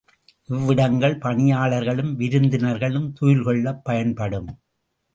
இவ்விடங்கள் 0.49 1.17
பணியாளர்களும் 1.17 2.15
விருந்தினர்களும் 2.15 3.13
துயில்கொள்ளப் 3.21 3.83
பயன்படும். 3.83 4.49